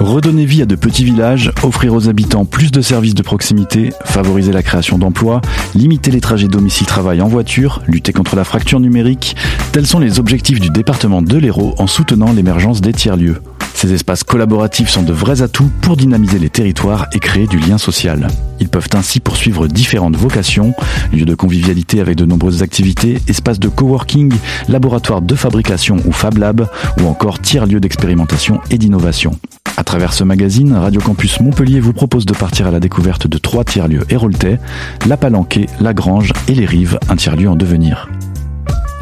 [0.00, 4.52] Redonner vie à de petits villages, offrir aux habitants plus de services de proximité, favoriser
[4.52, 5.40] la création d'emplois,
[5.74, 9.36] limiter les trajets domicile-travail en voiture, lutter contre la fracture numérique,
[9.72, 13.40] tels sont les objectifs du département de l'Hérault en soutenant l'émergence des tiers-lieux.
[13.76, 17.76] Ces espaces collaboratifs sont de vrais atouts pour dynamiser les territoires et créer du lien
[17.76, 18.26] social.
[18.58, 20.72] Ils peuvent ainsi poursuivre différentes vocations,
[21.12, 24.32] lieux de convivialité avec de nombreuses activités, espaces de coworking,
[24.70, 26.66] laboratoires de fabrication ou Fab Lab,
[27.02, 29.38] ou encore tiers-lieux d'expérimentation et d'innovation.
[29.76, 33.36] À travers ce magazine, Radio Campus Montpellier vous propose de partir à la découverte de
[33.36, 34.58] trois tiers-lieux héroltais,
[35.06, 38.08] La Palanquée, La Grange et Les Rives, un tiers-lieu en devenir.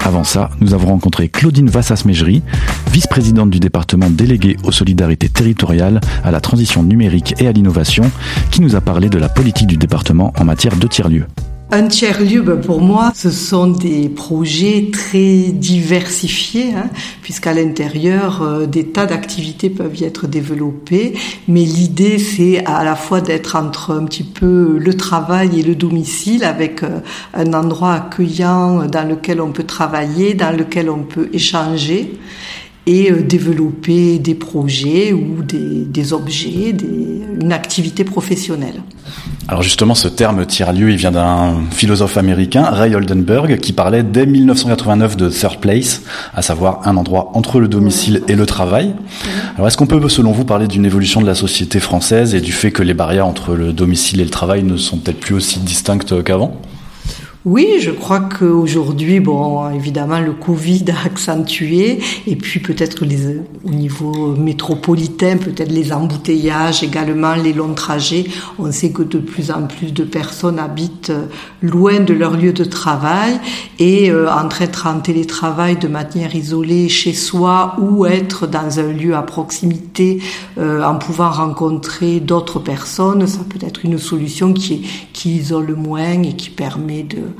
[0.04, 2.42] Avant ça, nous avons rencontré Claudine Vassas-Mégerie,
[2.92, 8.10] vice-présidente du département délégué aux solidarités territoriales, à la transition numérique et à l'innovation,
[8.50, 11.26] qui nous a parlé de la politique du département en matière de tiers-lieux.
[11.76, 16.88] Un tiers-lieu, pour moi, ce sont des projets très diversifiés, hein,
[17.20, 21.14] puisqu'à l'intérieur, euh, des tas d'activités peuvent y être développées.
[21.48, 25.74] Mais l'idée, c'est à la fois d'être entre un petit peu le travail et le
[25.74, 27.00] domicile, avec euh,
[27.34, 32.12] un endroit accueillant dans lequel on peut travailler, dans lequel on peut échanger
[32.86, 38.82] et euh, développer des projets ou des, des objets, des, une activité professionnelle.
[39.46, 44.24] Alors justement, ce terme tiers-lieu, il vient d'un philosophe américain, Ray Oldenburg, qui parlait dès
[44.24, 46.02] 1989 de third place,
[46.34, 48.94] à savoir un endroit entre le domicile et le travail.
[49.56, 52.52] Alors est-ce qu'on peut, selon vous, parler d'une évolution de la société française et du
[52.52, 55.58] fait que les barrières entre le domicile et le travail ne sont peut-être plus aussi
[55.58, 56.58] distinctes qu'avant?
[57.46, 63.70] Oui, je crois qu'aujourd'hui, bon, évidemment, le Covid a accentué, et puis peut-être les, au
[63.70, 68.24] niveau métropolitain, peut-être les embouteillages, également les longs trajets.
[68.58, 71.26] On sait que de plus en plus de personnes habitent euh,
[71.60, 73.38] loin de leur lieu de travail
[73.78, 78.90] et euh, entre être en télétravail de manière isolée chez soi ou être dans un
[78.90, 80.22] lieu à proximité
[80.56, 86.22] euh, en pouvant rencontrer d'autres personnes, ça peut être une solution qui, qui isole moins
[86.22, 87.33] et qui permet de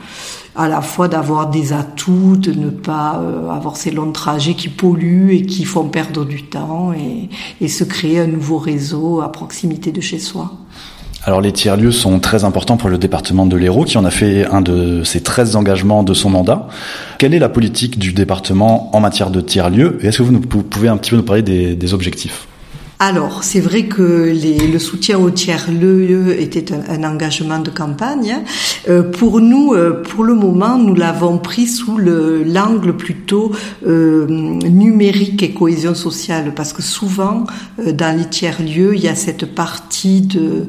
[0.56, 4.68] à la fois d'avoir des atouts, de ne pas euh, avoir ces longs trajets qui
[4.68, 9.90] polluent et qui font perdre du temps et, se créer un nouveau réseau à proximité
[9.90, 10.52] de chez soi.
[11.24, 14.44] Alors les tiers-lieux sont très importants pour le département de l'Hérault qui en a fait
[14.44, 16.68] un de ses 13 engagements de son mandat.
[17.18, 19.98] Quelle est la politique du département en matière de tiers-lieux?
[20.02, 22.46] Et est-ce que vous, pouvez un petit peu nous parler des objectifs?
[23.06, 28.38] Alors, c'est vrai que le soutien au tiers-lieu était un, engagement de campagne.
[28.88, 33.52] Euh, pour nous, euh, pour le moment, nous l'avons pris sous l'angle plutôt
[33.86, 37.44] euh, numérique et cohésion sociale, parce que souvent,
[37.76, 40.66] dans les tiers-lieux, il y a cette partie de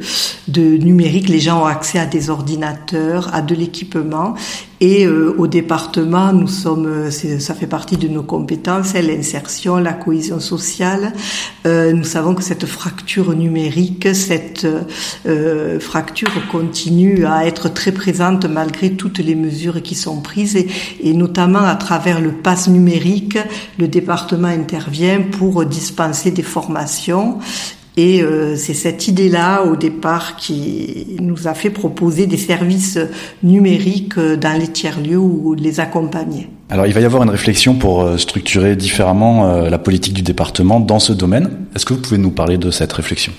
[0.59, 1.29] numérique.
[1.29, 4.35] Les gens ont accès à des ordinateurs, à de l'équipement,
[4.85, 9.93] et euh, au département, nous sommes, euh, ça fait partie de nos compétences, l'insertion, la
[9.93, 11.11] cohésion sociale.
[11.65, 14.67] Euh, nous savons que cette fracture numérique, cette
[15.79, 20.67] fracture continue à être très présente malgré toutes les mesures qui sont prises et,
[21.01, 23.39] et notamment à travers le pass numérique,
[23.79, 27.39] le département intervient pour dispenser des formations
[27.97, 32.99] et euh, c'est cette idée-là, au départ, qui nous a fait proposer des services
[33.41, 36.49] numériques euh, dans les tiers-lieux ou les accompagner.
[36.69, 40.79] Alors, il va y avoir une réflexion pour euh, structurer différemment la politique du département
[40.79, 41.49] dans ce domaine.
[41.75, 43.31] Est-ce que vous pouvez nous parler de cette réflexion?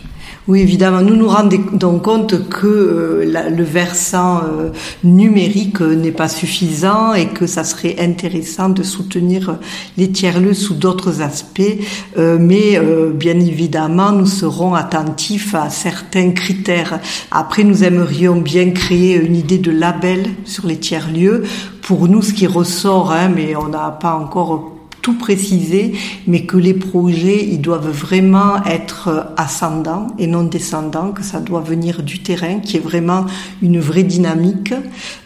[0.49, 4.71] Oui, évidemment, nous nous rendons compte que euh, le versant euh,
[5.03, 9.59] numérique euh, n'est pas suffisant et que ça serait intéressant de soutenir
[9.97, 11.79] les tiers-lieux sous d'autres aspects.
[12.17, 12.79] mais
[13.15, 17.01] bien évidemment, nous serons attentifs à certains critères.
[17.31, 21.45] Après, nous aimerions bien créer une idée de label sur les tiers-lieux.
[21.83, 24.76] Pour nous, ce qui ressort, hein, mais on n'a pas encore
[25.07, 25.93] tout préciser,
[26.27, 31.61] mais que les projets, ils doivent vraiment être ascendants et non descendants, que ça doit
[31.61, 33.25] venir du terrain, qui est vraiment
[33.63, 34.75] une vraie dynamique.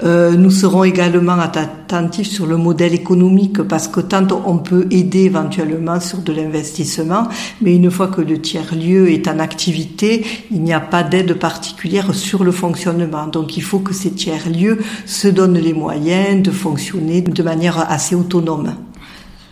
[0.05, 5.21] Euh, nous serons également attentifs sur le modèle économique, parce que tant on peut aider
[5.21, 7.29] éventuellement sur de l'investissement,
[7.63, 12.15] mais une fois que le tiers-lieu est en activité, il n'y a pas d'aide particulière
[12.15, 13.29] sur le fonctionnement.
[13.29, 18.15] Donc il faut que ces tiers-lieux se donnent les moyens de fonctionner de manière assez
[18.15, 18.75] autonome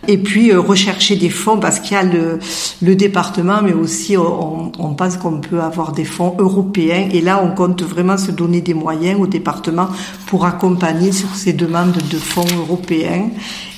[0.09, 4.71] et puis euh, rechercher des fonds parce qu'il y a le, département, mais aussi on,
[4.79, 7.07] on pense qu'on peut avoir des fonds européens.
[7.11, 9.87] Et là, on compte vraiment se donner des moyens au département
[10.25, 13.29] pour accompagner sur ces demandes de fonds européens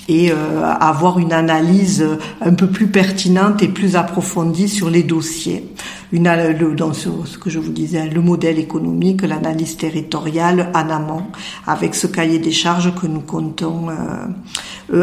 [0.08, 2.06] et avoir une analyse
[2.42, 5.70] un peu plus pertinente et plus approfondie sur les dossiers.
[6.12, 11.24] Une, le, dans ce, que je vous disais, le modèle économique, l'analyse territoriale en amont,
[11.66, 13.88] avec ce cahier des charges que nous comptons.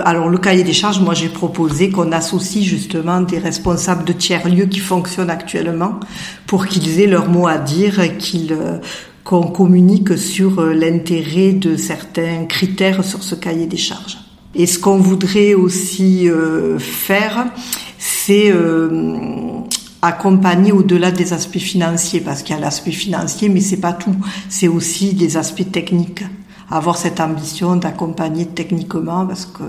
[0.05, 4.67] alors le cahier des charges, moi j'ai proposé qu'on associe justement des responsables de tiers-lieux
[4.67, 6.01] qui fonctionnent actuellement
[6.47, 8.55] pour qu'ils aient leur mot à dire qu'ils
[9.29, 14.28] qu'on communique sur euh, l'intérêt de certains critères sur ce cahier des charges.
[14.59, 17.47] Et ce qu'on voudrait aussi euh, faire,
[17.97, 19.17] c'est euh,
[20.03, 24.17] accompagner au-delà des aspects financiers, parce qu'il y a l'aspect financier, mais c'est pas tout.
[24.49, 26.25] C'est aussi des aspects techniques
[26.71, 29.63] avoir cette ambition d'accompagner techniquement parce que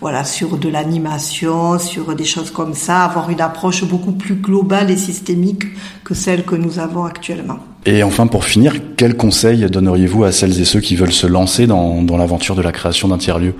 [0.00, 4.90] voilà sur de l'animation, sur des choses comme ça, avoir une approche beaucoup plus globale
[4.90, 5.64] et systémique
[6.04, 7.58] que celle que nous avons actuellement.
[7.86, 11.66] Et enfin, pour finir, quels conseils donneriez-vous à celles et ceux qui veulent se lancer
[11.66, 13.54] dans, dans l'aventure de la création d'un tiers-lieu?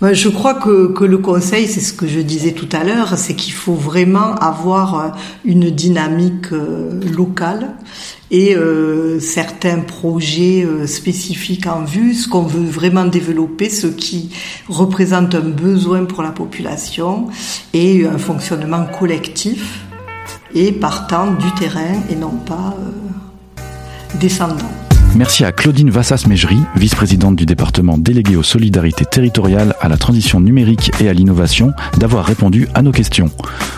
[0.00, 3.34] Je crois que, que le conseil, c'est ce que je disais tout à l'heure, c'est
[3.34, 5.08] qu'il faut vraiment avoir euh,
[5.44, 7.74] une dynamique euh, locale
[8.30, 14.30] et euh, certains projets spécifiques en vue, ce qu'on veut vraiment développer, ce qui
[14.68, 17.28] représente un besoin pour la population
[17.72, 19.86] et un fonctionnement collectif
[20.54, 22.76] et partant du terrain et non pas
[24.20, 24.87] descendant.
[25.18, 30.92] Merci à Claudine Vassas-Mégerie, vice-présidente du département délégué aux solidarités territoriales, à la transition numérique
[31.00, 33.28] et à l'innovation, d'avoir répondu à nos questions.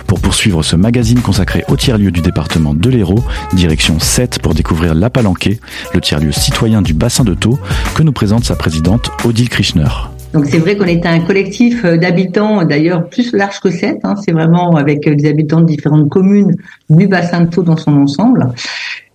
[0.06, 4.94] Pour poursuivre ce magazine consacré au tiers-lieu du département de l'Hérault, direction 7 pour découvrir
[4.94, 5.60] La Palanquée,
[5.94, 7.58] le tiers-lieu citoyen du bassin de Thau,
[7.94, 9.88] que nous présente sa présidente Odile Krishner.
[10.34, 14.14] Donc c'est vrai qu'on est un collectif euh, d'habitants, d'ailleurs plus large que 7, hein,
[14.22, 16.54] c'est vraiment avec euh, des habitants de différentes communes
[16.90, 18.52] du bassin de Thau dans son ensemble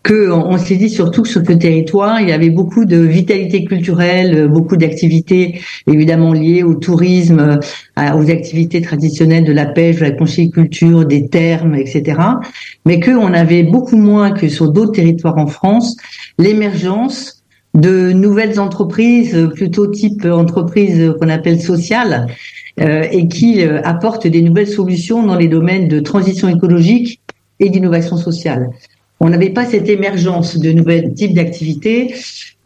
[0.05, 3.65] que on s'est dit surtout que sur ce territoire, il y avait beaucoup de vitalité
[3.65, 5.61] culturelle, beaucoup d'activités
[5.91, 7.59] évidemment liées au tourisme,
[7.97, 12.21] aux activités traditionnelles de la pêche, de la conchyliculture, des termes, etc.
[12.85, 15.97] Mais qu'on avait beaucoup moins que sur d'autres territoires en France
[16.37, 17.43] l'émergence
[17.73, 22.27] de nouvelles entreprises, plutôt type entreprise qu'on appelle sociale,
[22.79, 27.21] euh, et qui euh, apportent des nouvelles solutions dans les domaines de transition écologique
[27.59, 28.69] et d'innovation sociale
[29.25, 32.13] on n'avait pas cette émergence de nouveaux types d'activités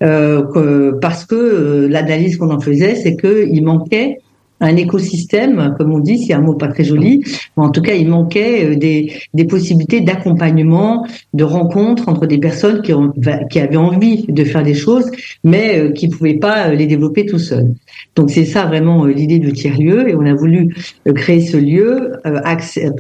[0.04, 4.20] euh, parce que euh, l'analyse qu'on en faisait, c'est qu'il manquait
[4.60, 7.24] un écosystème, comme on dit, c'est un mot pas très joli,
[7.56, 12.92] en tout cas, il manquait euh, des, possibilités d'accompagnement, de rencontres entre des personnes qui,
[13.60, 15.10] avaient envie de faire des choses,
[15.44, 17.74] mais qui pouvaient pas les développer tout seuls.
[18.16, 20.76] Donc c'est ça vraiment l'idée du tiers-lieu, et on a voulu
[21.16, 22.14] créer ce lieu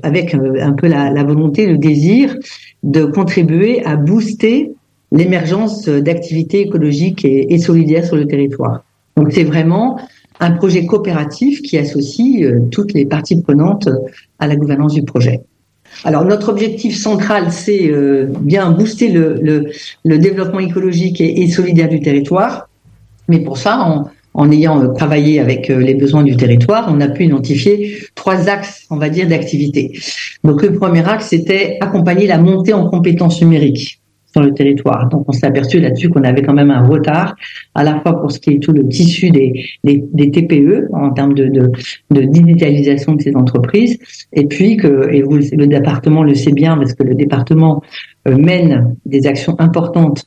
[0.03, 2.35] avec un peu la, la volonté, le désir
[2.83, 4.73] de contribuer à booster
[5.11, 8.83] l'émergence d'activités écologiques et, solidaires sur le territoire.
[9.17, 9.99] Donc c'est vraiment
[10.39, 13.89] un projet coopératif qui associe euh, toutes les parties prenantes
[14.39, 15.41] à la gouvernance du projet.
[16.03, 19.71] Alors notre objectif central, c'est euh, bien booster le,
[20.05, 22.69] développement écologique et, solidaire du territoire.
[23.27, 27.07] Mais pour ça, en ayant euh, travaillé avec euh, les besoins du territoire, on a
[27.09, 29.99] pu identifier trois axes, on va dire, d'activité.
[30.43, 33.98] Donc le premier axe, c'était accompagner la montée en compétences numériques
[34.31, 35.09] sur le territoire.
[35.09, 37.35] Donc on s'est aperçu là-dessus qu'on avait quand même un retard,
[37.75, 39.53] à la fois pour ce qui est tout le tissu des,
[39.83, 43.97] des, TPE en termes de, de, digitalisation de ces entreprises,
[44.33, 47.81] et puis que, et vous, le département le sait bien parce que le département
[48.27, 50.25] euh, mène des actions importantes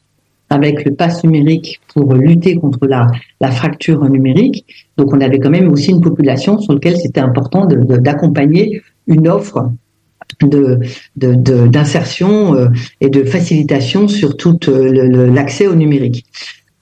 [0.51, 3.07] avec le pass numérique pour lutter contre la,
[3.41, 4.67] la fracture numérique.
[4.99, 9.71] Donc on avait quand même aussi une population sur laquelle c'était important d'accompagner une offre
[10.41, 10.79] de
[11.17, 12.69] d'insertion euh,
[13.01, 16.25] et de facilitation sur tout euh, l'accès au numérique.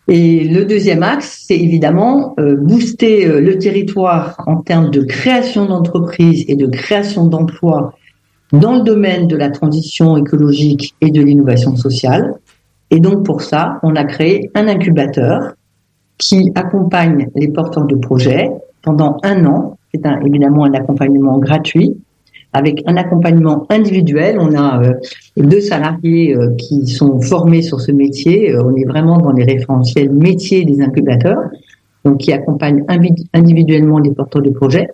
[0.09, 6.45] Et le deuxième axe, c'est évidemment euh, booster le territoire en termes de création d'entreprises
[6.49, 7.95] et de création d'emplois
[8.52, 12.35] dans le domaine de la transition écologique et de l'innovation sociale.
[12.90, 15.54] Et donc pour ça, on a créé un incubateur
[16.19, 18.50] qui accompagne les porteurs de projets
[18.83, 19.78] pendant un an.
[19.95, 21.97] C'est évidemment un accompagnement gratuit
[22.52, 24.38] avec un accompagnement individuel.
[24.40, 24.92] On a euh,
[25.37, 28.52] deux salariés euh, qui sont formés sur ce métier.
[28.52, 31.38] Euh, on est vraiment dans les référentiels métiers des incubateurs,
[32.04, 32.85] donc qui accompagnent
[33.33, 34.88] individuellement les porteurs de projets.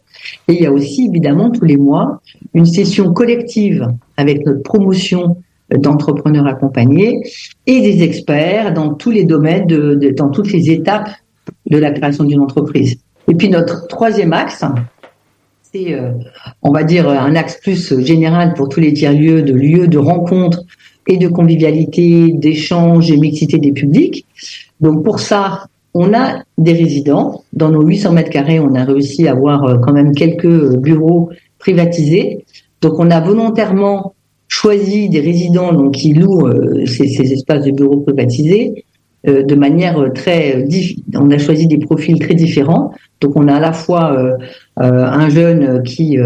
[0.49, 2.21] Et il y a aussi évidemment tous les mois
[2.55, 3.87] une session collective
[4.17, 5.37] avec notre promotion
[5.71, 7.23] d'entrepreneurs accompagnés
[7.67, 11.11] et des experts dans tous les domaines, de, dans toutes les étapes
[11.69, 12.99] de la création d'une entreprise.
[13.29, 14.65] Et puis notre troisième axe,
[15.95, 16.13] euh,
[16.63, 20.63] on va dire, un axe plus général pour tous les tiers-lieux, de lieux de rencontre
[21.07, 24.27] et de convivialité, d'échange et mixité des publics.
[24.81, 27.43] Donc pour ça, on a des résidents.
[27.53, 31.31] Dans nos 800 mètres carrés, on a réussi à avoir euh, quand même quelques bureaux
[31.59, 32.45] privatisés.
[32.83, 34.15] Donc, on a volontairement
[34.49, 36.49] choisi des résidents donc, qui louent
[36.87, 38.85] ces, ces, espaces de bureaux privatisés
[39.27, 40.65] euh, de manière très
[41.15, 44.37] on a choisi des profils très différents donc on a à la fois euh, euh,
[44.79, 46.19] un jeune qui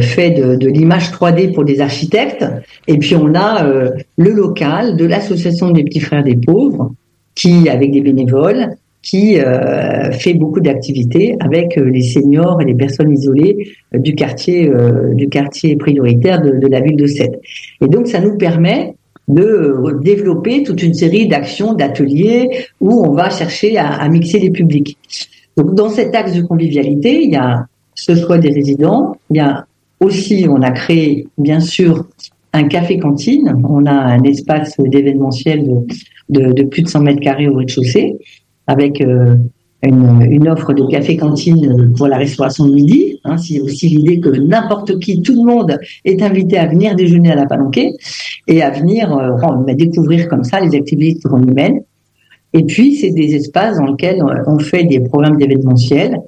[0.00, 2.44] fait de, l'image 3D pour des architectes
[2.86, 6.92] et puis on a le local de l'association des petits frères des pauvres
[7.34, 9.38] qui avec des bénévoles qui
[10.12, 14.70] fait beaucoup d'activités avec les seniors et les personnes isolées du quartier
[15.14, 17.40] du quartier prioritaire de la ville de Sète.
[17.80, 18.94] Et donc ça nous permet
[19.34, 24.96] de développer toute une série d'actions, d'ateliers où on va chercher à, mixer les publics.
[25.56, 27.66] Donc, dans cet axe de convivialité, il y a
[28.00, 29.66] ce choix des résidents, y a
[30.00, 32.06] aussi, on a créé bien sûr
[32.52, 35.68] un café-cantine, on a un espace d'événementiel
[36.30, 38.16] de, plus de 100 mètres carrés au rez-de-chaussée,
[38.66, 39.36] avec euh,
[39.82, 43.20] une, offre de café-cantine pour la restauration de midi.
[43.24, 47.32] Hein, c'est aussi l'idée que n'importe qui, tout le monde est invité à venir déjeuner
[47.32, 47.92] à la Palanquée
[48.48, 51.82] et à venir euh, découvrir comme ça les activités humaines.
[52.52, 56.20] Et puis, c'est des espaces dans lesquels on fait des programmes d'événementiel,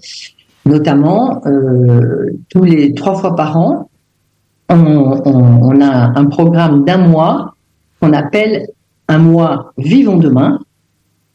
[0.64, 3.90] notamment euh, tous les trois fois par an,
[4.69, 7.54] on, a un programme d'un mois
[8.00, 8.69] qu'on appelle
[9.09, 10.61] un mois Vivons demain.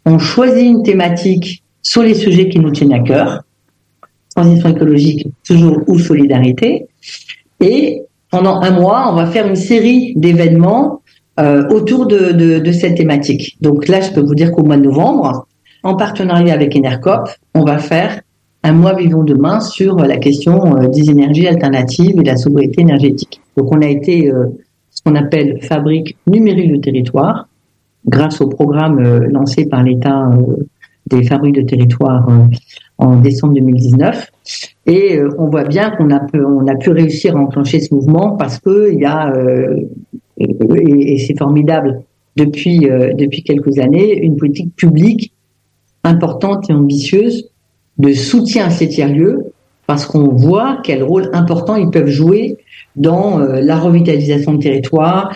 [0.05, 3.43] On choisit une thématique sur les sujets qui nous tiennent à cœur,
[4.35, 6.87] transition écologique toujours ou solidarité.
[7.59, 11.01] Et pendant un mois, on va faire une série d'événements
[11.39, 13.57] euh, autour de, cette thématique.
[13.61, 15.47] Donc là, je peux vous dire qu'au mois de novembre,
[15.83, 18.21] en partenariat avec Enercop, on va faire
[18.63, 22.81] un mois vivant demain sur la question euh, des énergies alternatives et de la sobriété
[22.81, 23.41] énergétique.
[23.55, 24.45] Donc on a été euh,
[24.91, 27.47] ce qu'on appelle fabrique numérique de territoire
[28.05, 30.31] grâce au programme euh, lancé par l'État
[31.07, 32.45] des fabriques de territoire euh,
[32.97, 34.31] en décembre 2019.
[34.85, 37.93] Et euh, on voit bien qu'on a pu, on a pu réussir à enclencher ce
[37.93, 39.75] mouvement parce que il y a euh,
[40.37, 42.01] et, c'est formidable
[42.35, 45.33] depuis depuis quelques années une politique publique
[46.03, 47.49] importante et ambitieuse
[47.97, 49.51] de soutien à ces tiers-lieux
[49.85, 52.57] parce qu'on voit quel rôle important ils peuvent jouer
[52.95, 55.31] dans la revitalisation de territoire,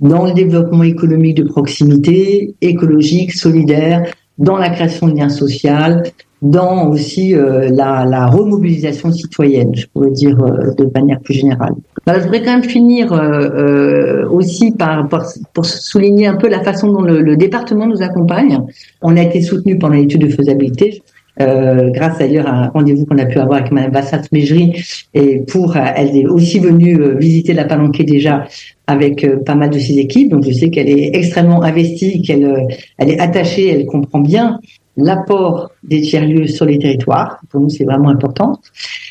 [0.00, 4.04] dans le développement économique de proximité, écologique, solidaire,
[4.38, 6.02] dans la création de liens sociaux,
[6.42, 11.74] dans aussi euh, la, remobilisation citoyenne, je pourrais dire euh, de manière plus générale.
[12.06, 15.08] je voudrais quand même finir euh, aussi par,
[15.54, 18.58] pour souligner un peu la façon dont le, le, département nous accompagne.
[19.00, 21.02] On a été soutenu pendant l'étude de faisabilité.
[21.38, 25.76] Grâce d'ailleurs à un rendez-vous qu'on a pu avoir avec Mme Bassat Mejri et pour
[25.76, 28.46] elle est aussi venue visiter la Palanquée déjà
[28.86, 30.30] avec euh, pas mal de ses équipes.
[30.30, 32.60] Donc je sais qu'elle est extrêmement investie, qu'elle euh,
[32.98, 34.58] elle est attachée, elle comprend bien
[34.96, 37.40] l'apport des tiers-lieux sur les territoires.
[37.50, 38.60] Pour nous, c'est vraiment important.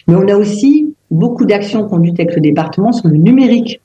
[0.07, 3.81] Mais on a aussi beaucoup d'actions conduites avec le département sur le numérique.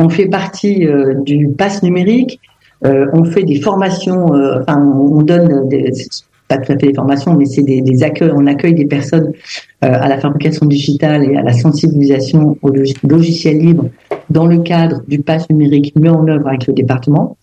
[0.00, 2.40] On fait partie euh, du pass numérique.
[2.82, 4.26] on fait des formations.
[4.60, 5.90] enfin, on donne des,
[6.48, 8.30] pas tout à fait des formations, mais c'est des, des, accueils.
[8.34, 9.32] On accueille des personnes
[9.80, 12.70] à la fabrication digitale et à la sensibilisation au
[13.08, 13.90] logiciel libre
[14.30, 17.36] dans le cadre du pass numérique mis en œuvre avec le département.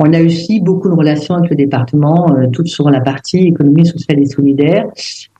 [0.00, 3.84] On a aussi beaucoup de relations avec le département, euh, toutes sur la partie économie
[3.84, 4.86] sociale et solidaire.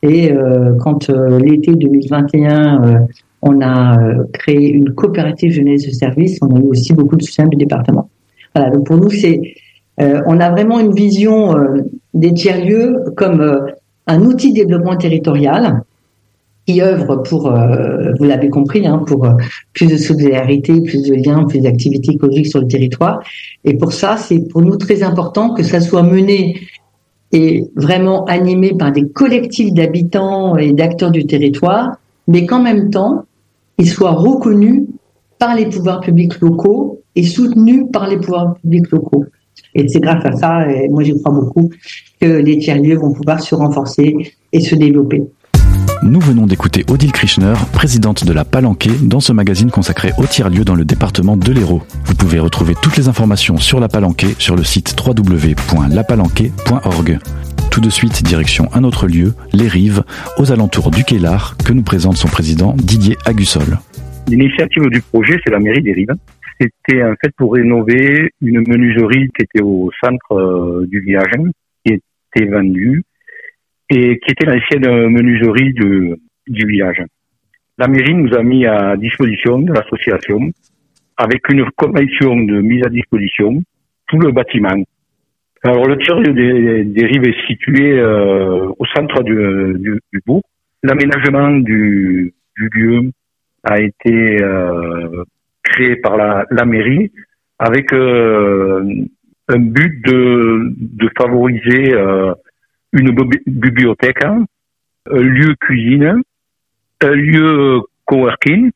[0.02, 2.98] Et euh, quand euh, l'été 2021, euh,
[3.42, 3.96] on a
[4.32, 8.10] créé une coopérative jeunesse de service, on a eu aussi beaucoup de soutien du département.
[8.52, 9.40] Voilà, donc pour nous, c'est,
[9.98, 11.54] on a vraiment une vision
[12.14, 13.66] des tiers-lieux comme
[14.06, 15.82] un outil de développement territorial
[16.68, 19.32] qui œuvre pour, euh, vous l'avez compris, hein, pour euh,
[19.72, 23.22] plus de solidarité, plus de liens, plus d'activités écologiques sur le territoire.
[23.64, 26.60] Et pour ça, c'est pour nous très important que ça soit mené
[27.32, 31.96] et vraiment animé par des collectifs d'habitants et d'acteurs du territoire,
[32.26, 33.24] mais qu'en même temps,
[33.78, 34.86] il soit reconnu
[35.38, 39.24] par les pouvoirs publics locaux et soutenu par les pouvoirs publics locaux.
[39.74, 41.70] Et c'est grâce à ça, et moi j'y crois beaucoup,
[42.20, 44.14] que les tiers-lieux vont pouvoir se renforcer
[44.52, 45.22] et se développer.
[46.02, 50.64] Nous venons d'écouter Odile Krishner, présidente de la Palanquée, dans ce magazine consacré au tiers-lieu
[50.64, 51.82] dans le département de l'Hérault.
[52.04, 57.18] Vous pouvez retrouver toutes les informations sur la Palanquée sur le site www.lapalanquée.org.
[57.70, 60.04] Tout de suite, direction un autre lieu, les Rives,
[60.38, 63.80] aux alentours du Kélar, que nous présente son président Didier Agussol.
[64.28, 66.14] L'initiative du projet, c'est la mairie des Rives.
[66.60, 71.32] C'était en fait pour rénover une menuiserie qui était au centre euh, du village,
[71.84, 73.04] qui était vendue
[73.90, 76.14] et qui était l'ancienne menuiserie du,
[76.48, 77.02] du village.
[77.78, 80.50] La mairie nous a mis à disposition de l'association
[81.16, 83.62] avec une convention de mise à disposition
[84.08, 84.82] tout le bâtiment.
[85.62, 89.34] Alors le tiers-lieu des, des, rives est situé euh, au centre du,
[89.78, 90.42] du, du bourg.
[90.82, 93.10] L'aménagement du, du lieu
[93.64, 95.24] a été euh,
[95.78, 97.12] créé par la, la mairie
[97.58, 98.84] avec euh,
[99.48, 102.32] un but de, de favoriser euh,
[102.92, 103.10] une
[103.46, 104.44] bibliothèque, hein,
[105.10, 106.22] un lieu cuisine,
[107.02, 108.70] un lieu coworking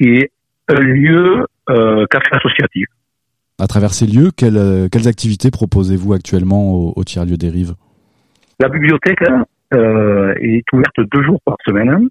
[0.00, 0.30] et
[0.68, 2.86] un lieu euh, café associatif.
[3.60, 7.74] À travers ces lieux, quelles, quelles activités proposez-vous actuellement au, au tiers-lieu des Rives?
[8.60, 9.24] La bibliothèque
[9.74, 12.08] euh, est ouverte deux jours par semaine.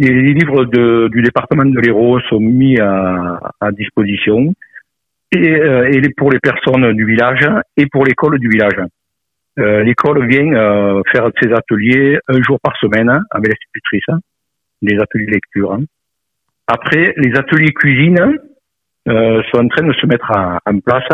[0.00, 4.54] Les livres de, du département de l'Hérault sont mis à, à disposition
[5.30, 8.80] et, euh, et, pour les personnes du village et pour l'école du village.
[9.58, 14.22] Euh, l'école vient euh, faire ses ateliers un jour par semaine avec l'institutrice,
[14.80, 15.78] les ateliers lecture.
[16.66, 18.38] Après, les ateliers cuisine
[19.06, 20.32] euh, sont en train de se mettre
[20.64, 21.08] en place.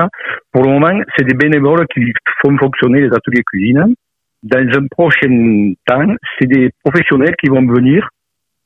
[0.52, 3.96] Pour le moment, c'est des bénévoles qui font fonctionner les ateliers cuisine.
[4.44, 8.08] Dans un prochain temps, c'est des professionnels qui vont venir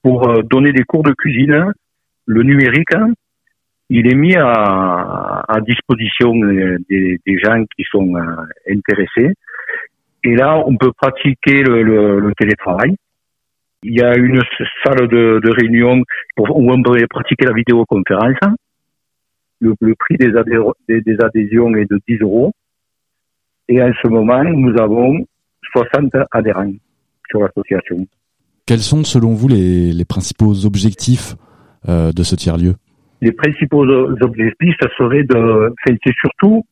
[0.02, 1.72] pour euh, donner des cours de cuisine.
[2.26, 2.94] Le numérique,
[3.88, 6.34] il est mis à, à disposition
[6.88, 8.36] des, des, gens qui sont euh,
[8.70, 9.34] intéressés.
[10.22, 12.94] Et là, on peut pratiquer le, le, le, télétravail.
[13.82, 14.40] Il y a une
[14.84, 16.02] salle de, de réunion
[16.38, 18.36] où on peut pratiquer la vidéoconférence.
[19.60, 20.30] Le, prix des,
[20.88, 22.52] des, adhésions est de 10 euros.
[23.68, 25.24] Et en ce moment, nous avons
[25.72, 26.72] 60 adhérents
[27.28, 28.06] sur l'association.
[28.70, 31.34] Quels sont, selon vous, les, principaux objectifs
[31.88, 32.74] euh, de ce tiers-lieu?
[33.20, 36.64] Les principaux objectifs, ça serait de, c'est surtout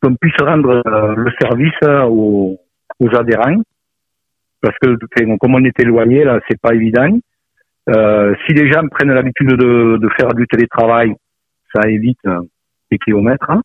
[0.00, 1.74] qu'on puisse rendre euh, le service
[2.08, 2.60] aux,
[3.00, 3.60] aux, adhérents,
[4.62, 4.96] parce que
[5.40, 7.18] comme on est éloigné, là, c'est pas évident.
[7.88, 11.16] Euh, si les gens prennent l'habitude de, faire du télétravail,
[11.74, 12.22] ça évite
[12.92, 13.50] des kilomètres.
[13.50, 13.62] Hein.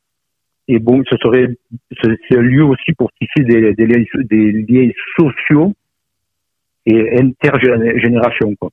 [0.67, 1.55] Et bon, ce serait
[2.01, 5.75] c'est un lieu aussi pour tisser des liens sociaux
[6.85, 8.53] et intergénération.
[8.59, 8.69] Quoi.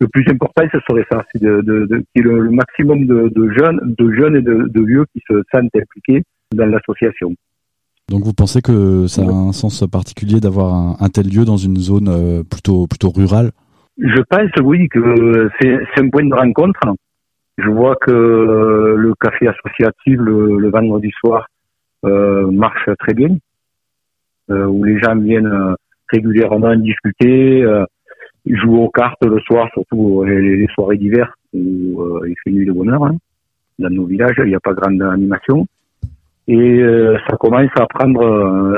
[0.00, 3.94] Le plus important, ce serait ça, c'est de, de, de, le, maximum de, de, jeunes,
[3.96, 6.22] de jeunes et de, de vieux qui se sentent impliqués
[6.54, 7.34] dans l'association.
[8.10, 11.56] Donc vous pensez que ça a un sens particulier d'avoir un, un, tel lieu dans
[11.56, 13.50] une zone euh, plutôt plutôt rurale?
[13.98, 16.80] Je pense oui que c'est un point de rencontre.
[17.56, 21.46] Je vois que euh, le café associatif le, le vendredi soir
[22.04, 23.28] euh, marche très bien,
[24.50, 25.76] euh, où les gens viennent
[26.14, 27.84] régulièrement discuter, euh,
[28.46, 32.66] jouer aux cartes le soir, surtout les, les soirées d'hiver où euh, il fait nuit
[32.66, 33.04] de bonheur.
[33.04, 33.16] Hein.
[33.78, 35.66] Dans nos villages, il n'y a pas grande animation.
[36.46, 38.22] Et euh, ça commence à prendre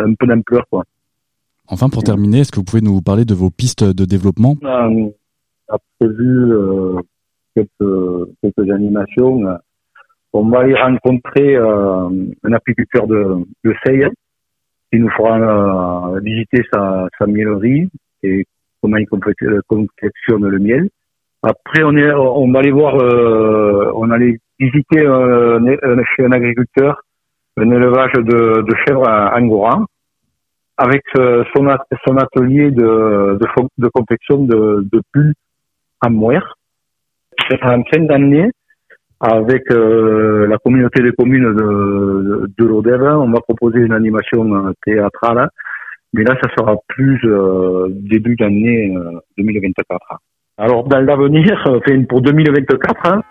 [0.07, 0.65] un peu d'ampleur.
[0.71, 0.85] quoi.
[1.69, 4.57] Enfin, pour terminer, est-ce que vous pouvez nous parler de vos pistes de développement?
[4.63, 5.13] On
[5.69, 7.01] a, prévu euh,
[7.55, 9.43] quelques, quelques animations.
[10.33, 12.09] On va aller rencontrer euh,
[12.45, 14.07] un apiculteur de, de Seille
[14.93, 17.89] qui nous fera euh, visiter sa, sa miellerie
[18.23, 18.47] et
[18.81, 20.89] comment il confectionne le miel.
[21.43, 25.61] Après, on est, on va aller voir, euh, on allait visiter un,
[26.17, 27.03] chez un agriculteur
[27.59, 29.81] un élevage de, de chèvres à Angora
[30.77, 31.75] avec son,
[32.07, 33.47] son atelier de, de,
[33.79, 35.33] de confection de, de pulls
[36.03, 36.57] en moire.
[37.51, 38.51] En fin d'année,
[39.21, 45.49] avec euh, la communauté des communes de, de, on va proposer une animation euh, théâtrale,
[46.13, 48.95] mais là, ça sera plus euh, début d'année
[49.39, 49.99] 2024.
[50.59, 53.23] Alors, dans l'avenir, enfin, pour 2024, hein,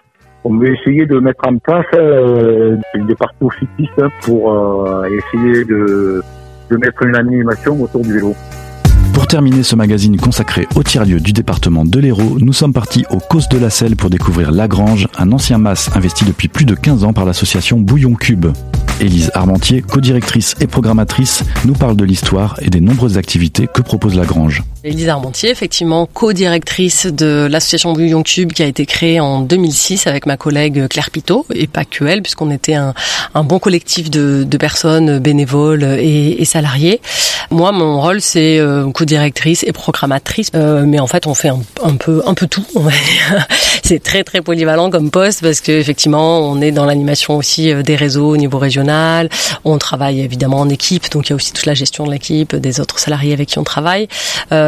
[0.43, 6.21] on va essayer de mettre en place euh, des parcours cyclistes pour euh, essayer de,
[6.69, 8.36] de mettre une animation autour du vélo.
[9.15, 13.19] Pour terminer ce magazine consacré au tiers-lieu du département de l'Hérault, nous sommes partis au
[13.19, 17.06] Causse de la Selle pour découvrir Lagrange, un ancien mas investi depuis plus de 15
[17.06, 18.47] ans par l'association Bouillon Cube.
[18.99, 24.15] Élise Armentier, co-directrice et programmatrice, nous parle de l'histoire et des nombreuses activités que propose
[24.15, 24.63] Lagrange.
[24.86, 30.28] Élise Armentier, effectivement, co-directrice de l'association Bouillon Cube qui a été créée en 2006 avec
[30.28, 32.93] ma collègue Claire Pitot, et pas que elle, puisqu'on était un,
[33.34, 37.02] bon collectif de, personnes bénévoles et, salariés.
[37.50, 41.95] Moi, mon rôle, c'est euh, co-directrice et programmatrice, euh, mais en fait, on fait un,
[41.95, 42.65] peu un peu tout.
[43.84, 47.95] c'est très très polyvalent comme poste parce qu'effectivement, on est dans l'animation aussi euh, des
[47.95, 49.30] réseaux au niveau régional.
[49.63, 52.56] On travaille évidemment en équipe, donc il y a aussi toute la gestion de l'équipe,
[52.56, 54.08] des autres salariés avec qui on travaille.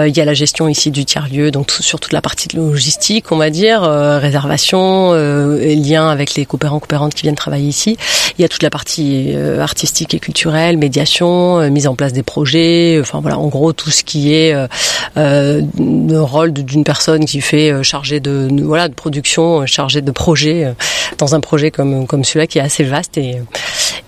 [0.07, 3.31] Il y a la gestion ici du tiers-lieu, donc tout, sur toute la partie logistique,
[3.31, 7.97] on va dire, euh, réservation, euh, lien avec les coopérants, coopérantes qui viennent travailler ici.
[8.37, 12.13] Il y a toute la partie euh, artistique et culturelle, médiation, euh, mise en place
[12.13, 17.25] des projets, enfin voilà, en gros tout ce qui est euh, le rôle d'une personne
[17.25, 20.73] qui fait chargé de, voilà de production, chargé de projet
[21.17, 23.41] dans un projet comme comme celui-là qui est assez vaste et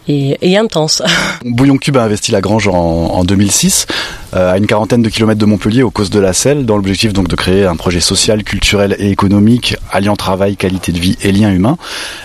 [0.10, 1.02] et, intense.
[1.46, 3.94] Bouillon Cube a investi la Grange en, 2006, euh,
[4.34, 7.28] à une quarantaine de kilomètres de Montpellier, au cause de la Selle, dans l'objectif donc
[7.28, 11.52] de créer un projet social, culturel et économique, alliant travail, qualité de vie et liens
[11.52, 11.78] humains.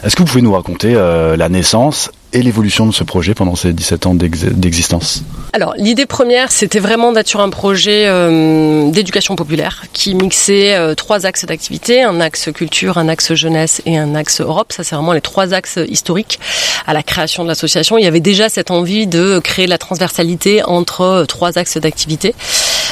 [0.02, 3.54] Est-ce que vous pouvez nous raconter euh, la naissance et l'évolution de ce projet pendant
[3.54, 9.36] ces 17 ans d'existence Alors, l'idée première, c'était vraiment d'être sur un projet euh, d'éducation
[9.36, 14.16] populaire qui mixait euh, trois axes d'activité, un axe culture, un axe jeunesse et un
[14.16, 14.72] axe Europe.
[14.72, 16.40] Ça, c'est vraiment les trois axes historiques
[16.86, 17.98] à la création de l'association.
[17.98, 22.34] Il y avait déjà cette envie de créer la transversalité entre euh, trois axes d'activité.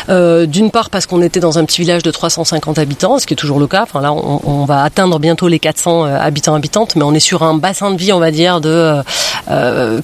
[0.08, 3.36] D'une part parce qu'on était dans un petit village de 350 habitants, ce qui est
[3.36, 3.82] toujours le cas.
[3.82, 7.44] Enfin là, on, on va atteindre bientôt les 400 habitants habitantes, mais on est sur
[7.44, 9.00] un bassin de vie, on va dire, de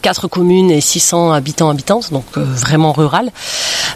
[0.03, 3.31] quatre communes et 600 habitants habitantes, donc euh, vraiment rural.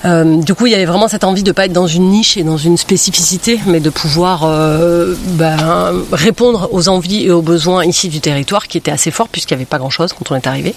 [0.05, 2.37] Euh, du coup, il y avait vraiment cette envie de pas être dans une niche
[2.37, 8.09] et dans une spécificité, mais de pouvoir ben, répondre aux envies et aux besoins ici
[8.09, 10.75] du territoire, qui était assez fort puisqu'il n'y avait pas grand-chose quand on est arrivé.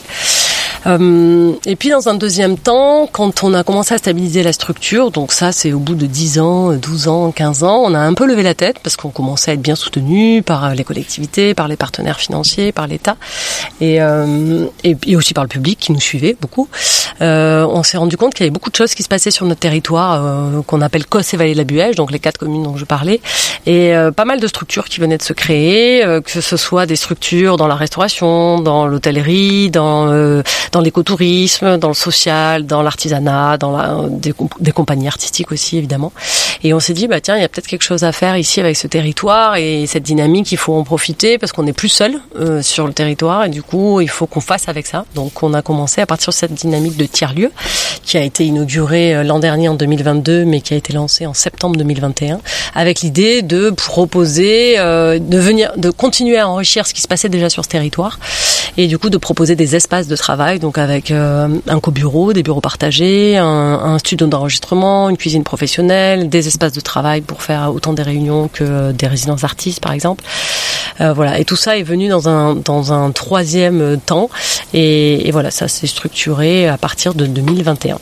[0.85, 5.31] Et puis dans un deuxième temps, quand on a commencé à stabiliser la structure, donc
[5.31, 8.25] ça c'est au bout de 10 ans, 12 ans, 15 ans, on a un peu
[8.25, 11.75] levé la tête parce qu'on commençait à être bien soutenu par les collectivités, par les
[11.75, 13.17] partenaires financiers, par l'État.
[13.81, 13.99] Et,
[14.83, 16.67] et, aussi par le public qui nous suivait beaucoup,
[17.21, 19.45] euh, on s'est rendu compte qu'il y avait beaucoup de choses qui se passaient sur
[19.45, 22.63] notre territoire euh, qu'on appelle Cosse et Vallée de la Buège, donc les quatre communes
[22.63, 23.21] dont je parlais,
[23.65, 26.95] et euh, pas mal de structures qui venaient de se créer, que ce soit des
[26.95, 30.07] structures dans la restauration, dans l'hôtellerie, dans
[30.71, 36.11] dans l'écotourisme, dans le social, dans l'artisanat, dans la, des, des, compagnies artistiques aussi évidemment.
[36.63, 38.59] Et on s'est dit bah tiens il y a peut-être quelque chose à faire ici
[38.59, 42.19] avec ce territoire et cette dynamique il faut en profiter parce qu'on n'est plus seul
[42.61, 45.05] sur le territoire et du coup il faut qu'on fasse avec ça.
[45.15, 47.51] Donc on a commencé à partir de cette dynamique de tiers-lieu
[48.03, 51.33] qui a été inaugurée euh, l'an dernier en 2022 mais qui a été lancée en
[51.33, 52.39] septembre 2021
[52.73, 57.29] avec l'idée de proposer euh, de venir de continuer à enrichir ce qui se passait
[57.29, 58.19] déjà sur ce territoire
[58.77, 62.43] et du coup de proposer des espaces de travail donc avec euh, un co-bureau, des
[62.43, 67.73] bureaux partagés, un, un studio d'enregistrement, une cuisine professionnelle, des espaces de travail pour faire
[67.73, 70.23] autant des réunions que des résidences artistes par exemple.
[71.01, 74.29] Euh, voilà et tout ça est venu dans un dans un troisième temps
[74.73, 77.97] et, et voilà ça s'est structuré à partir de 2021.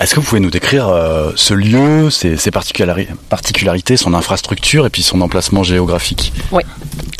[0.00, 5.02] Est-ce que vous pouvez nous décrire euh, ce lieu, ses, particularités, son infrastructure et puis
[5.02, 6.32] son emplacement géographique?
[6.50, 6.62] Oui.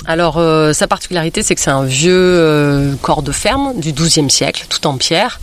[0.05, 4.29] Alors euh, sa particularité, c'est que c'est un vieux euh, corps de ferme du XIIe
[4.29, 5.39] siècle, tout en pierre,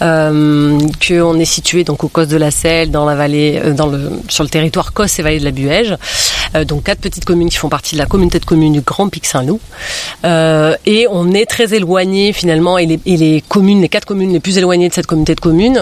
[0.00, 4.42] qu'on est situé donc au Cos de la Selle, dans la vallée, dans le sur
[4.42, 5.96] le territoire Cos et vallée de la Buège.
[6.66, 9.24] donc quatre petites communes qui font partie de la communauté de communes du Grand Pic
[9.24, 9.60] Saint-Loup.
[10.24, 13.40] et on est très éloigné finalement, et les, les
[13.88, 15.80] quatre communes les plus éloignées de cette communauté de communes,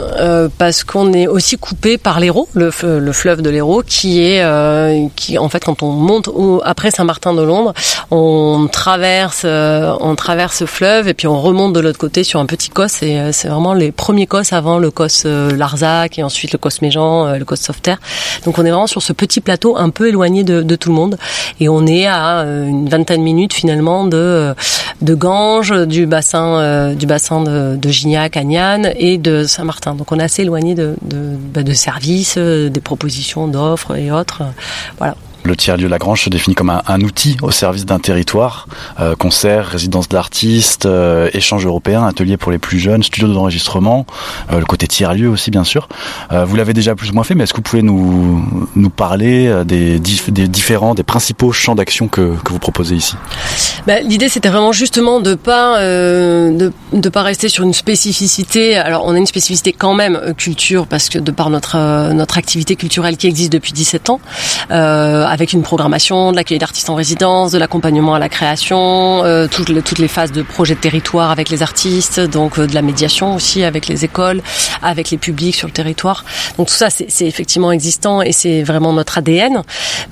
[0.60, 4.44] parce qu'on est aussi coupé par l'Hérault, le, le, fleuve de l'Hérault, qui est,
[5.16, 7.72] qui en fait quand on monte au, après Saint-Martin de Londres,
[8.10, 12.40] on traverse, euh, on traverse ce fleuve et puis on remonte de l'autre côté sur
[12.40, 16.18] un petit cos et euh, c'est vraiment les premiers cos avant le cos euh, Larzac
[16.18, 17.98] et ensuite le cos Méjean, le cos Sauveterre.
[18.44, 21.16] Donc on est vraiment sur ce petit plateau un peu éloigné de, tout le monde
[21.58, 24.54] et on est à une vingtaine de minutes finalement de
[25.00, 29.94] de Ganges, du bassin du bassin de, Gignac, Agnan et de Saint-Martin.
[29.94, 34.42] Donc on est assez bah, de services, des propositions d'offres et autres.
[35.42, 38.68] Le tiers-lieu Lagrange se définit comme un, outil au service d'un territoire.
[39.00, 44.06] Euh, concerts, résidence d'artistes, euh, échanges européens, ateliers pour les plus jeunes, studio d'enregistrement,
[44.52, 45.88] euh, le côté tiers-lieu aussi bien sûr.
[46.32, 49.50] Euh, vous l'avez déjà plus ou moins fait, mais est-ce que vous pouvez nous, parler
[49.64, 53.14] des, différents, des principaux champs d'action que, vous proposez ici?
[53.86, 58.76] Bah, L'idée c'était vraiment justement de pas de, de pas rester sur une spécificité.
[58.76, 61.76] Alors on a une spécificité quand même culture parce que de par notre
[62.36, 64.20] activité culturelle qui existe depuis 17 ans.
[65.30, 69.68] Avec une programmation, de l'accueil d'artistes en résidence, de l'accompagnement à la création, euh, toutes,
[69.68, 72.82] les, toutes les phases de projet de territoire avec les artistes, donc euh, de la
[72.82, 74.42] médiation aussi avec les écoles,
[74.82, 76.24] avec les publics sur le territoire.
[76.58, 79.62] Donc tout ça, c'est effectivement existant et c'est vraiment notre ADN.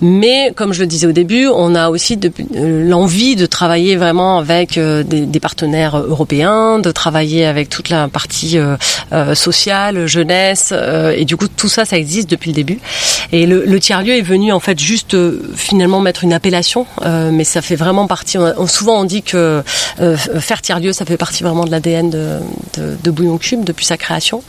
[0.00, 2.16] Mais comme je le disais au début, on a aussi
[2.54, 8.06] euh, l'envie de travailler vraiment avec des, des, partenaires européens, de travailler avec toute la
[8.06, 8.56] partie
[9.34, 10.72] sociale, jeunesse,
[11.16, 12.78] et du coup tout ça, ça existe depuis le début.
[13.32, 17.30] Et le, le tiers-lieu est venu en fait juste euh, finalement mettre une appellation, euh,
[17.32, 18.38] mais ça fait vraiment partie.
[18.66, 19.62] souvent on dit que
[20.00, 22.38] euh, faire tiers-lieu, ça fait partie vraiment de l'ADN de,
[22.76, 24.42] de, de, Bouillon Cube depuis sa création.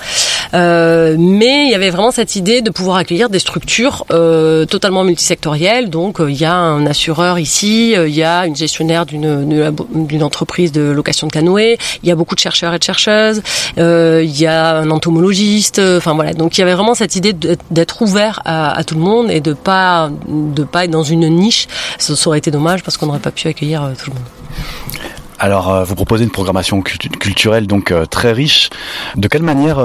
[0.54, 5.90] mais il y avait vraiment cette idée de pouvoir accueillir des structures totalement multisectorielles.
[5.90, 10.82] Donc il y a un assureur ici, il y a une gestionnaire d'une entreprise de
[10.82, 13.42] location de canoë, il y a beaucoup de chercheurs et de chercheuses,
[13.78, 15.80] il y a un entomologiste.
[15.80, 17.34] Enfin voilà, donc il y avait vraiment cette idée
[17.72, 20.10] d'être ouvert à, à, tout le monde et de pas
[20.54, 21.68] de paille dans une niche.
[21.98, 25.19] Ça aurait été dommage parce qu'on n'aurait pas pu accueillir euh, tout le monde.
[25.40, 28.70] Alors, euh, vous proposez une programmation culturelle donc euh, très riche.
[29.16, 29.78] De quelle manière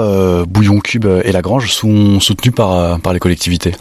[0.47, 3.73] Bouillon Cube et Lagrange sont soutenus par, les collectivités?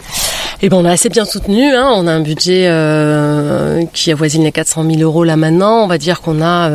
[0.63, 1.75] Eh ben, on a assez bien soutenu.
[1.75, 1.91] Hein.
[1.95, 2.71] On a un budget
[3.93, 5.83] qui avoisine les 400 000 euros là maintenant.
[5.83, 6.71] On va dire qu'on a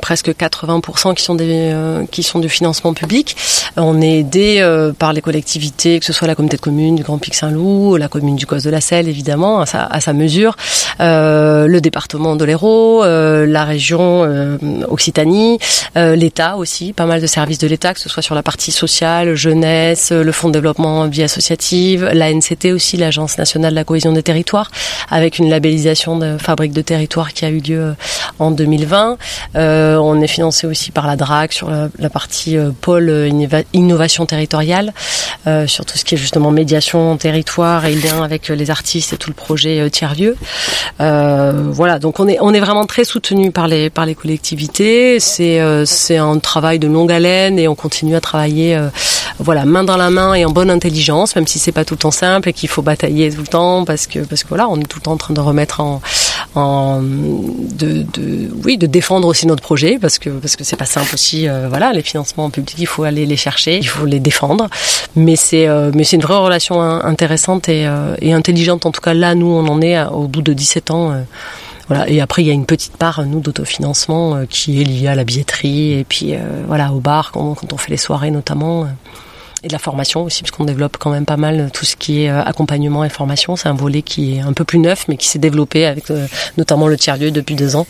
[0.00, 1.72] presque 80% qui sont des
[2.10, 3.36] qui sont du financement public.
[3.76, 7.18] On est aidé par les collectivités, que ce soit la communauté de communes du Grand
[7.18, 10.56] Pic Saint-Loup, la commune du Cos de la Selle, évidemment, à sa, mesure,
[10.98, 14.31] le département de l'Hérault, la région euh,
[14.88, 15.58] Occitanie,
[15.96, 18.72] euh, l'État aussi, pas mal de services de l'État, que ce soit sur la partie
[18.72, 23.84] sociale, jeunesse, le Fonds de développement vie associative, la NCT aussi, l'Agence nationale de la
[23.84, 24.70] cohésion des territoires,
[25.10, 27.92] avec une labellisation de fabrique de territoire qui a eu lieu euh,
[28.38, 29.18] en 2020.
[29.54, 33.30] on est financé aussi par la DRAC sur la, partie pôle
[33.72, 34.92] innovation territoriale,
[35.66, 39.30] sur tout ce qui est justement médiation territoire et lien avec les artistes et tout
[39.30, 40.36] le projet tiers-lieu.
[40.98, 45.18] voilà, donc on est on est vraiment très soutenu par les par les collectivités.
[45.18, 48.88] C'est euh, c'est un travail de longue haleine et on continue à travailler euh,
[49.38, 51.98] voilà main dans la main et en bonne intelligence, même si c'est pas tout le
[51.98, 54.78] temps simple et qu'il faut batailler tout le temps parce que parce que voilà on
[54.78, 56.00] est tout le temps en train de remettre en
[56.54, 60.84] en de, de oui de défendre aussi notre projet parce que parce que c'est pas
[60.84, 64.20] simple aussi euh, voilà les financements publics il faut aller les chercher il faut les
[64.20, 64.68] défendre
[65.16, 67.88] mais c'est mais c'est une vraie relation intéressante et,
[68.20, 71.24] et intelligente en tout cas là nous on en est au bout de 17 ans
[71.88, 72.08] voilà.
[72.08, 75.14] Et après, il y a une petite part, nous, d'autofinancement euh, qui est liée à
[75.14, 78.86] la billetterie et puis euh, voilà au bar quand, quand, on fait les soirées notamment.
[79.64, 81.94] Euh et de la formation aussi, parce qu'on développe quand même pas mal tout ce
[81.94, 83.54] qui est euh, accompagnement et formation.
[83.56, 86.26] C'est un volet qui est un peu plus neuf, mais qui s'est développé avec euh,
[86.58, 87.86] notamment le tiers-lieu depuis deux ans.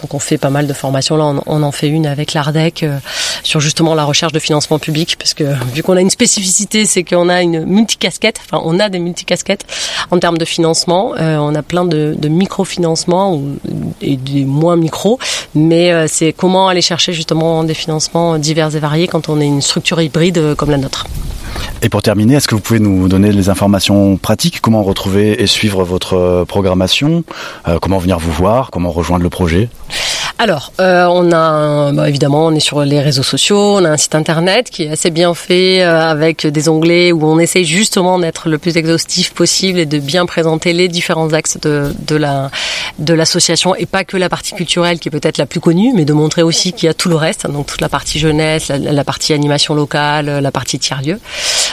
[0.00, 1.16] Donc on fait pas mal de formations.
[1.16, 2.98] Là, on, en fait une avec l'ARDEC euh,
[3.42, 7.04] sur justement la recherche de financement public, parce que vu qu'on a une spécificité, c'est
[7.04, 9.66] qu'on a une multicasquette, enfin on a des multicasquettes
[10.10, 11.12] en termes de financement.
[11.18, 13.40] on a plein de, de microfinancements
[14.00, 15.18] et des moins micro,
[15.54, 19.62] mais c'est comment aller chercher justement des financements divers et variés quand on est une
[19.62, 21.09] structure hybride comme la nôtre.
[21.82, 25.46] Et pour terminer, est-ce que vous pouvez nous donner les informations pratiques Comment retrouver et
[25.46, 27.24] suivre votre euh, programmation
[27.68, 29.70] euh, Comment venir vous voir Comment rejoindre le projet?
[30.42, 33.98] Alors, euh, on a bah, évidemment, on est sur les réseaux sociaux, on a un
[33.98, 38.18] site internet qui est assez bien fait euh, avec des onglets où on essaye justement
[38.18, 42.50] d'être le plus exhaustif possible et de bien présenter les différents axes de, de la
[42.98, 46.04] de l'association et pas que la partie culturelle qui est peut-être la plus connue, mais
[46.04, 49.04] de montrer aussi qu'il y a tout le reste, donc toute la partie jeunesse, la,
[49.04, 51.18] partie animation locale, la partie tiers-lieu.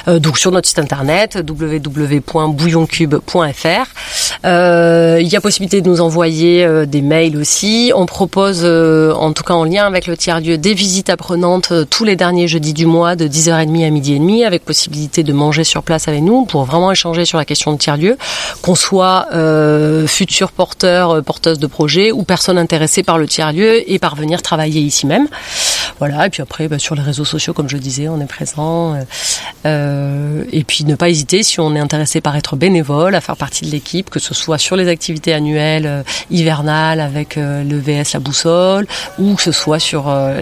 [0.07, 6.85] Euh, donc sur notre site internet www.bouilloncube.fr, euh, il y a possibilité de nous envoyer
[6.85, 7.91] des mails aussi.
[7.95, 11.85] On propose euh, en tout cas en lien avec le tiers-lieu, des visites apprenantes euh,
[11.85, 15.33] tous les derniers jeudis du mois de 10h30 à midi et demi, avec possibilité de
[15.33, 18.17] manger sur place avec nous pour vraiment échanger sur la question de tiers-lieu,
[18.61, 23.99] qu'on soit euh, futur porteur, porteuse de projet ou personne intéressée par le tiers-lieu et
[23.99, 25.27] parvenir travailler ici même.
[25.99, 28.95] Voilà, et puis après, bah, sur les réseaux sociaux, comme je disais, on est présent.
[29.65, 33.37] Euh, et puis ne pas hésiter, si on est intéressé par être bénévole, à faire
[33.37, 38.19] partie de l'équipe, que ce soit sur les activités annuelles, hivernales, avec le VS La
[38.19, 40.41] Boussole, ou que ce soit sur euh,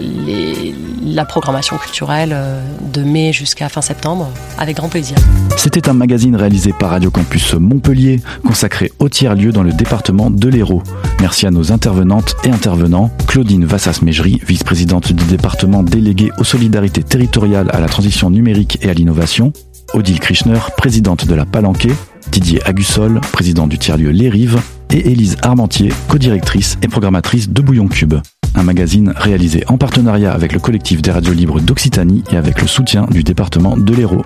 [1.04, 2.60] la programmation culturelle euh,
[2.92, 5.16] de mai jusqu'à fin septembre, avec grand plaisir.
[5.56, 10.48] C'était un magazine réalisé par Radio Campus Montpellier, consacré au tiers-lieu dans le département de
[10.48, 10.82] l'Hérault.
[11.20, 15.45] Merci à nos intervenantes et intervenants, Claudine Vassas-Mégerie, vice-présidente du département
[15.82, 19.52] déléguée aux solidarités territoriales à la transition numérique et à l'innovation,
[19.94, 21.92] Odile Krishner, présidente de la Palanquée,
[22.32, 27.88] Didier Agussol, président du tiers-lieu Les Rives, et Élise Armentier, co-directrice et programmatrice de Bouillon
[27.88, 28.14] Cube,
[28.54, 32.68] un magazine réalisé en partenariat avec le collectif des radios libres d'Occitanie et avec le
[32.68, 34.24] soutien du département de l'Hérault.